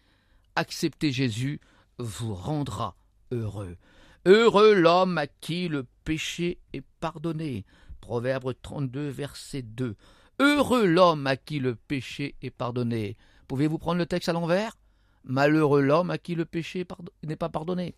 Acceptez 0.56 1.12
Jésus 1.12 1.60
vous 1.98 2.34
rendra 2.34 2.96
heureux. 3.32 3.78
Heureux 4.26 4.74
l'homme 4.74 5.18
à 5.18 5.28
qui 5.28 5.68
le 5.68 5.86
péché 6.04 6.60
est 6.74 6.86
pardonné. 7.00 7.66
Proverbe 8.02 8.54
32, 8.62 9.10
verset 9.10 9.62
2. 9.62 9.96
Heureux 10.40 10.86
l'homme 10.86 11.28
à 11.28 11.38
qui 11.38 11.60
le 11.60 11.76
péché 11.76 12.36
est 12.42 12.52
pardonné. 12.52 13.18
Pouvez-vous 13.48 13.78
prendre 13.78 14.00
le 14.00 14.06
texte 14.06 14.30
à 14.30 14.34
l'envers? 14.34 14.78
Malheureux 15.24 15.82
l'homme 15.82 16.10
à 16.10 16.18
qui 16.18 16.36
le 16.36 16.46
péché 16.46 16.86
n'est 17.24 17.36
pas 17.36 17.50
pardonné. 17.50 17.96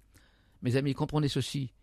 Mes 0.62 0.76
amis, 0.76 0.94
comprenez 0.94 1.30
ceci. 1.30 1.74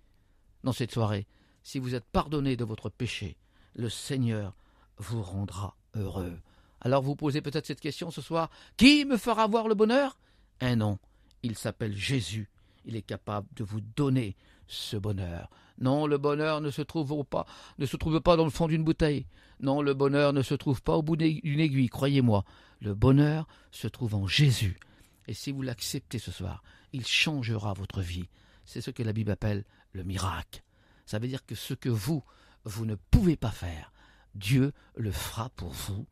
Dans 0.64 0.73
cette 0.73 0.92
soirée, 0.92 1.27
si 1.62 1.79
vous 1.79 1.94
êtes 1.94 2.05
pardonné 2.05 2.57
de 2.57 2.64
votre 2.64 2.90
péché, 2.90 3.37
le 3.75 3.88
Seigneur 3.88 4.55
vous 4.99 5.23
rendra 5.23 5.77
heureux. 5.94 6.38
Alors 6.81 7.03
vous 7.03 7.16
posez 7.16 7.40
peut-être 7.40 7.66
cette 7.66 7.81
question 7.81 8.11
ce 8.11 8.20
soir. 8.20 8.51
Qui 8.77 9.05
me 9.05 9.16
fera 9.16 9.46
voir 9.46 9.68
le 9.68 9.75
bonheur? 9.75 10.18
Un 10.61 10.77
nom 10.77 10.99
il 11.42 11.57
s'appelle 11.57 11.96
Jésus. 11.96 12.48
Il 12.85 12.96
est 12.96 13.03
capable 13.03 13.46
de 13.55 13.64
vous 13.64 13.81
donner 13.81 14.37
ce 14.66 14.96
bonheur. 14.96 15.50
Non, 15.79 16.07
le 16.07 16.18
bonheur 16.18 16.61
ne 16.61 16.70
se 16.70 16.83
trouve 16.83 17.24
pas, 17.24 17.46
ne 17.79 17.87
se 17.87 17.96
trouve 17.96 18.20
pas 18.20 18.37
dans 18.37 18.44
le 18.44 18.50
fond 18.50 18.68
d'une 18.68 18.85
bouteille. 18.85 19.26
Non, 19.61 19.83
le 19.83 19.94
bonheur 19.94 20.33
ne 20.33 20.42
se 20.42 20.55
trouve 20.55 20.83
pas 20.83 20.96
au 20.96 21.03
bout 21.03 21.16
d'une 21.16 21.61
aiguille, 21.61 21.88
croyez-moi. 21.88 22.44
Le 22.81 22.94
bonheur 22.94 23.46
se 23.70 23.88
trouve 23.88 24.14
en 24.14 24.26
Jésus. 24.26 24.79
Et 25.26 25.35
si 25.35 25.53
vous 25.53 25.62
l'acceptez 25.62 26.18
ce 26.18 26.33
soir, 26.33 26.62
il 26.92 27.07
changera 27.07 27.72
votre 27.72 28.00
vie. 28.00 28.29
C'est 28.64 28.81
ce 28.81 28.90
que 28.90 29.03
la 29.03 29.12
Bible 29.12 29.31
appelle 29.31 29.64
le 29.92 30.05
miracle. 30.05 30.62
Ça 31.07 31.18
veut 31.18 31.29
dire 31.29 31.44
que 31.44 31.55
ce 31.55 31.74
que 31.74 31.88
vous, 31.88 32.22
vous 32.64 32.85
ne 32.85 32.94
pouvez 32.94 33.37
pas 33.37 33.50
faire, 33.50 33.92
Dieu 34.35 34.72
le 34.96 35.12
fera 35.12 35.50
pour 35.50 35.72
vous. 35.72 36.07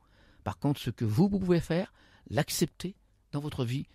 Par 0.44 0.58
contre, 0.58 0.80
ce 0.80 0.90
que 0.90 1.04
vous, 1.04 1.28
vous 1.28 1.38
pouvez 1.38 1.60
faire, 1.60 1.92
l'accepter 2.30 2.96
dans 3.32 3.40
votre 3.40 3.64
vie, 3.64 3.86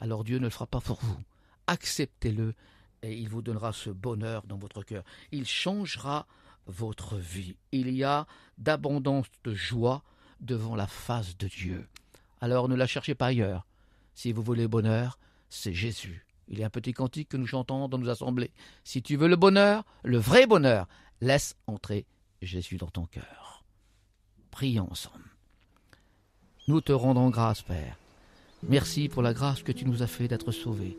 alors 0.00 0.24
Dieu 0.24 0.38
ne 0.38 0.44
le 0.44 0.50
fera 0.50 0.66
pas 0.66 0.80
pour 0.80 0.98
vous. 1.02 1.18
Acceptez-le 1.66 2.54
et 3.02 3.16
il 3.16 3.28
vous 3.28 3.42
donnera 3.42 3.72
ce 3.72 3.90
bonheur 3.90 4.42
dans 4.46 4.56
votre 4.56 4.82
cœur. 4.82 5.04
Il 5.32 5.46
changera 5.46 6.26
votre 6.66 7.16
vie. 7.16 7.56
Il 7.72 7.90
y 7.90 8.04
a 8.04 8.26
d'abondance 8.58 9.26
de 9.44 9.54
joie 9.54 10.02
devant 10.40 10.76
la 10.76 10.86
face 10.86 11.36
de 11.36 11.48
Dieu. 11.48 11.88
Alors 12.40 12.68
ne 12.68 12.74
la 12.74 12.86
cherchez 12.86 13.14
pas 13.14 13.26
ailleurs. 13.26 13.66
Si 14.14 14.32
vous 14.32 14.42
voulez 14.42 14.62
le 14.62 14.68
bonheur, 14.68 15.18
c'est 15.48 15.72
Jésus. 15.72 16.26
Il 16.48 16.58
y 16.58 16.62
a 16.62 16.66
un 16.66 16.70
petit 16.70 16.92
cantique 16.92 17.28
que 17.28 17.36
nous 17.36 17.46
chantons 17.46 17.88
dans 17.88 17.98
nos 17.98 18.08
assemblées. 18.08 18.52
Si 18.84 19.02
tu 19.02 19.16
veux 19.16 19.28
le 19.28 19.36
bonheur, 19.36 19.84
le 20.04 20.18
vrai 20.18 20.46
bonheur, 20.46 20.86
laisse 21.20 21.56
entrer 21.66 22.06
Jésus 22.42 22.76
dans 22.76 22.90
ton 22.90 23.06
cœur. 23.06 23.64
Prions 24.50 24.90
ensemble. 24.90 25.36
Nous 26.68 26.80
te 26.80 26.92
rendons 26.92 27.30
grâce, 27.30 27.62
Père. 27.62 27.96
Merci 28.62 29.08
pour 29.08 29.22
la 29.22 29.32
grâce 29.34 29.62
que 29.62 29.72
tu 29.72 29.84
nous 29.84 30.02
as 30.02 30.06
fait 30.06 30.28
d'être 30.28 30.52
sauvés. 30.52 30.96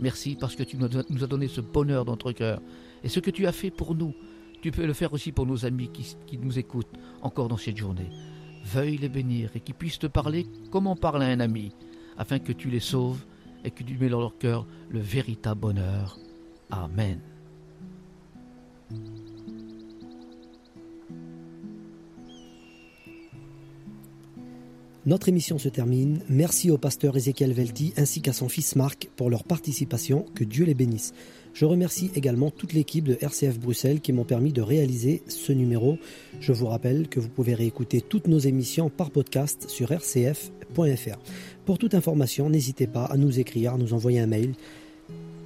Merci 0.00 0.36
parce 0.38 0.54
que 0.54 0.62
tu 0.62 0.76
nous 0.76 1.24
as 1.24 1.26
donné 1.26 1.48
ce 1.48 1.60
bonheur 1.60 2.04
dans 2.04 2.12
notre 2.12 2.32
cœur. 2.32 2.60
Et 3.02 3.08
ce 3.08 3.20
que 3.20 3.30
tu 3.30 3.46
as 3.46 3.52
fait 3.52 3.70
pour 3.70 3.94
nous, 3.94 4.14
tu 4.60 4.70
peux 4.70 4.86
le 4.86 4.92
faire 4.92 5.12
aussi 5.12 5.32
pour 5.32 5.46
nos 5.46 5.64
amis 5.64 5.90
qui, 5.90 6.38
nous 6.38 6.58
écoutent 6.58 6.92
encore 7.22 7.48
dans 7.48 7.56
cette 7.56 7.76
journée. 7.76 8.10
Veuille 8.64 8.98
les 8.98 9.08
bénir 9.08 9.50
et 9.54 9.60
qu'ils 9.60 9.74
puissent 9.74 9.98
te 9.98 10.06
parler 10.06 10.46
comme 10.70 10.86
on 10.86 10.96
parle 10.96 11.22
à 11.22 11.26
un 11.26 11.40
ami, 11.40 11.72
afin 12.16 12.38
que 12.38 12.52
tu 12.52 12.68
les 12.68 12.80
sauves 12.80 13.24
et 13.64 13.70
que 13.70 13.82
tu 13.82 13.96
mets 13.96 14.08
dans 14.08 14.20
leur 14.20 14.36
cœur 14.36 14.66
le 14.90 15.00
véritable 15.00 15.60
bonheur. 15.60 16.18
Amen. 16.70 17.20
Notre 25.06 25.28
émission 25.28 25.58
se 25.58 25.68
termine. 25.68 26.20
Merci 26.28 26.70
au 26.70 26.78
pasteur 26.78 27.16
Ezekiel 27.16 27.52
Velti 27.52 27.94
ainsi 27.96 28.20
qu'à 28.20 28.32
son 28.32 28.48
fils 28.48 28.76
Marc 28.76 29.08
pour 29.16 29.30
leur 29.30 29.44
participation. 29.44 30.26
Que 30.34 30.44
Dieu 30.44 30.64
les 30.64 30.74
bénisse. 30.74 31.14
Je 31.54 31.64
remercie 31.64 32.10
également 32.14 32.50
toute 32.50 32.72
l'équipe 32.72 33.04
de 33.04 33.16
RCF 33.20 33.58
Bruxelles 33.58 34.00
qui 34.00 34.12
m'ont 34.12 34.24
permis 34.24 34.52
de 34.52 34.60
réaliser 34.60 35.22
ce 35.28 35.52
numéro. 35.52 35.98
Je 36.40 36.52
vous 36.52 36.66
rappelle 36.66 37.08
que 37.08 37.20
vous 37.20 37.28
pouvez 37.28 37.54
réécouter 37.54 38.00
toutes 38.00 38.26
nos 38.26 38.38
émissions 38.38 38.90
par 38.90 39.10
podcast 39.10 39.68
sur 39.68 39.90
rcf.fr. 39.90 41.18
Pour 41.64 41.78
toute 41.78 41.94
information, 41.94 42.50
n'hésitez 42.50 42.86
pas 42.86 43.04
à 43.04 43.16
nous 43.16 43.40
écrire, 43.40 43.74
à 43.74 43.78
nous 43.78 43.94
envoyer 43.94 44.20
un 44.20 44.26
mail 44.26 44.54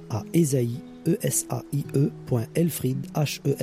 à 0.09 0.23
esaïe 0.33 0.79
esaie.elfrid, 1.05 2.97
h 3.15 3.39
e. 3.45 3.59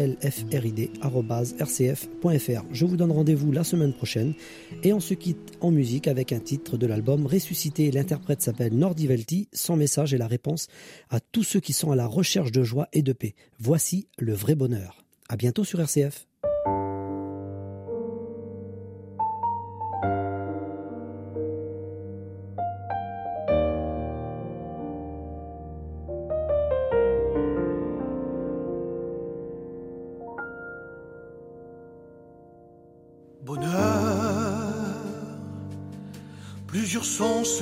Je 2.72 2.84
vous 2.84 2.96
donne 2.96 3.12
rendez-vous 3.12 3.52
la 3.52 3.64
semaine 3.64 3.92
prochaine 3.92 4.34
et 4.82 4.92
on 4.92 5.00
se 5.00 5.14
quitte 5.14 5.52
en 5.60 5.70
musique 5.70 6.08
avec 6.08 6.32
un 6.32 6.40
titre 6.40 6.76
de 6.76 6.86
l'album 6.86 7.26
Ressuscité. 7.26 7.90
L'interprète 7.90 8.42
s'appelle 8.42 8.74
Nordivelti. 8.74 9.48
Son 9.52 9.76
message 9.76 10.14
est 10.14 10.18
la 10.18 10.26
réponse 10.26 10.68
à 11.10 11.20
tous 11.20 11.42
ceux 11.42 11.60
qui 11.60 11.72
sont 11.72 11.90
à 11.90 11.96
la 11.96 12.06
recherche 12.06 12.52
de 12.52 12.62
joie 12.62 12.88
et 12.92 13.02
de 13.02 13.12
paix. 13.12 13.34
Voici 13.58 14.08
le 14.18 14.34
vrai 14.34 14.54
bonheur. 14.54 15.04
À 15.28 15.36
bientôt 15.36 15.64
sur 15.64 15.80
RCF. 15.80 16.29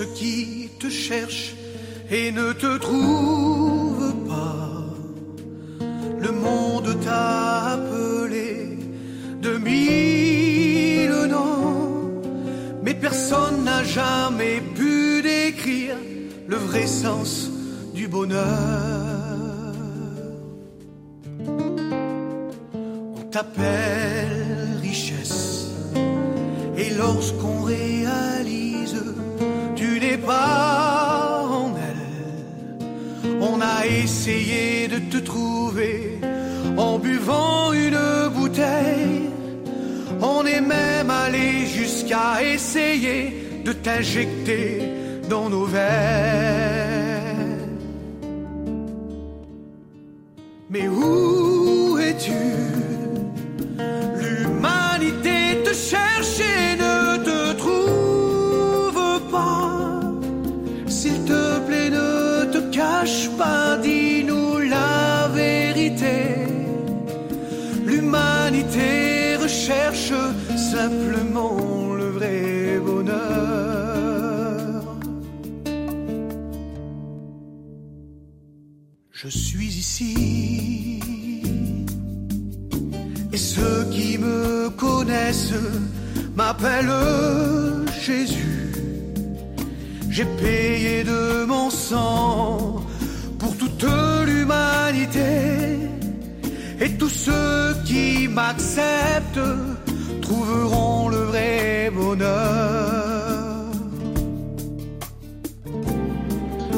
Qui 0.02 0.70
te 0.78 0.88
cherchent 0.88 1.54
et 2.10 2.32
ne 2.32 2.52
te 2.52 2.78
trouvent 2.78 4.14
pas. 4.26 4.84
Le 6.20 6.32
monde 6.32 6.96
t'a 7.04 7.72
appelé 7.72 8.78
de 9.42 9.56
mille 9.58 11.26
noms, 11.28 12.22
mais 12.82 12.94
personne 12.94 13.64
n'a 13.64 13.84
jamais 13.84 14.60
pu 14.74 15.22
décrire 15.22 15.96
le 16.46 16.56
vrai 16.56 16.86
sens 16.86 17.50
du 17.94 18.08
bonheur. 18.08 18.44
On 23.16 23.22
t'appelle 23.30 24.78
richesse, 24.80 25.68
et 26.76 26.90
lorsqu'on 26.94 27.62
réalise 27.62 28.57
essayé 34.08 34.88
de 34.88 34.98
te 35.12 35.18
trouver 35.18 36.18
en 36.78 36.94
buvant 36.98 37.74
une 37.74 38.04
bouteille. 38.38 39.20
On 40.34 40.40
est 40.54 40.64
même 40.78 41.10
allé 41.24 41.50
jusqu'à 41.78 42.28
essayer 42.54 43.22
de 43.66 43.72
t'injecter 43.84 44.66
dans 45.32 45.48
nos 45.54 45.66
veines. 45.66 47.58
Mais 50.72 50.86
où 50.88 51.98
es-tu? 52.08 52.44
L'humanité 54.20 55.38
te 55.66 55.72
cherche 55.90 56.36
et 56.56 56.66
ne 56.84 56.96
te 57.28 57.40
trouve 57.62 59.04
pas. 59.30 60.00
S'il 60.96 61.18
te 61.32 61.42
plaît, 61.66 61.90
ne 61.90 62.10
te 62.54 62.60
cache 62.78 63.28
pas, 63.40 63.57
Recherche 68.70 70.12
simplement 70.56 71.94
le 71.94 72.08
vrai 72.10 72.78
bonheur. 72.84 73.18
Je 79.10 79.28
suis 79.28 79.68
ici. 79.68 81.00
Et 83.32 83.36
ceux 83.38 83.86
qui 83.90 84.18
me 84.18 84.68
connaissent 84.68 85.54
m'appellent 86.36 86.92
Jésus. 88.04 88.72
J'ai 90.10 90.26
payé 90.26 91.04
de 91.04 91.46
mon 91.46 91.70
sang 91.70 92.82
pour 93.38 93.56
toute 93.56 93.86
l'humanité. 94.26 95.88
Et 96.80 96.90
tous 96.90 97.08
ceux 97.08 97.74
qui 97.84 98.28
m'acceptent 98.28 99.40
trouveront 100.22 101.08
le 101.08 101.22
vrai 101.30 101.90
bonheur. 101.92 103.64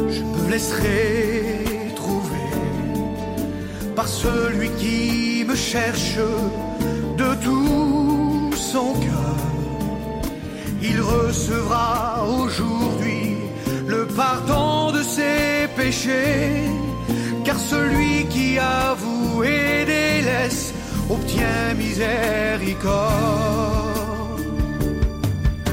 Je 0.08 0.22
me 0.22 0.50
laisserai 0.50 1.92
trouver 1.96 2.48
par 3.94 4.08
celui 4.08 4.70
qui 4.78 5.44
me 5.46 5.54
cherche 5.54 6.16
de 7.18 7.34
tout 7.44 8.50
son 8.56 8.94
cœur. 8.94 9.36
Il 10.82 10.98
recevra 11.02 12.24
aujourd'hui 12.26 13.36
le 13.86 14.06
pardon 14.06 14.92
de 14.92 15.02
ses 15.02 15.68
péchés, 15.76 16.64
car 17.44 17.58
celui 17.58 18.24
qui 18.28 18.40
et 19.42 19.79
délaisse 19.79 19.79
obtient 21.11 21.75
miséricorde. 21.77 22.81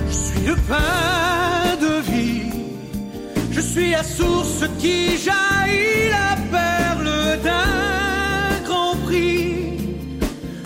Je 0.10 0.14
suis 0.14 0.46
le 0.48 0.56
pain 0.56 1.76
de 1.86 1.94
vie, 2.12 2.52
je 3.52 3.62
suis 3.62 3.92
la 3.92 4.04
source 4.04 4.64
qui 4.80 5.18
jaillit 5.18 6.10
la 6.10 6.36
perle 6.56 7.40
d'un 7.44 8.64
grand 8.66 8.96
prix. 9.06 9.98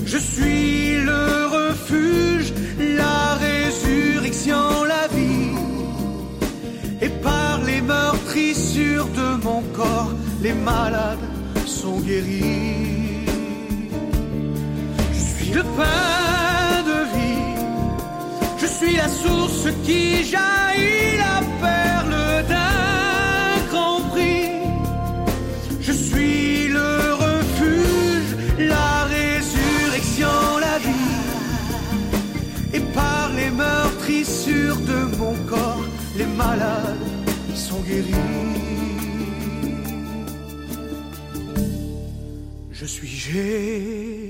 Je 0.05 0.17
suis 0.17 0.97
le 1.09 1.25
refuge, 1.57 2.53
la 2.79 3.35
résurrection, 3.47 4.83
la 4.95 5.07
vie. 5.15 5.55
Et 7.01 7.09
par 7.09 7.61
les 7.65 7.81
meurtrissures 7.81 9.07
de 9.07 9.43
mon 9.43 9.61
corps, 9.73 10.11
les 10.41 10.53
malades 10.53 11.27
sont 11.65 11.99
guéris 11.99 12.60
de 15.51 15.61
pain 15.77 16.83
de 16.91 16.99
vie. 17.15 17.55
Je 18.57 18.67
suis 18.67 18.95
la 18.95 19.09
source 19.09 19.67
qui 19.85 20.23
jaillit 20.23 21.17
la 21.25 21.39
perle 21.65 22.17
d'un 22.51 23.55
grand 23.71 24.01
prix. 24.11 24.51
Je 25.81 25.91
suis 25.91 26.67
le 26.69 26.91
refuge, 27.25 28.29
la 28.59 28.91
résurrection, 29.15 30.37
la 30.67 30.77
vie. 30.85 31.11
Et 32.73 32.83
par 32.97 33.31
les 33.35 33.49
meurtrissures 33.49 34.81
de 34.91 34.99
mon 35.17 35.35
corps, 35.49 35.85
les 36.17 36.29
malades 36.43 37.05
sont 37.55 37.81
guéris. 37.81 38.13
Je 42.71 42.85
suis 42.85 43.07
Jésus. 43.07 44.20